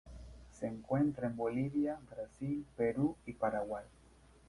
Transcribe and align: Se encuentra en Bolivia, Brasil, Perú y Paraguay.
Se 0.49 0.65
encuentra 0.65 1.27
en 1.27 1.35
Bolivia, 1.37 1.99
Brasil, 2.11 2.65
Perú 2.75 3.17
y 3.27 3.33
Paraguay. 3.33 3.85